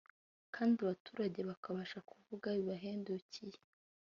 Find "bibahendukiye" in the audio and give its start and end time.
2.57-3.57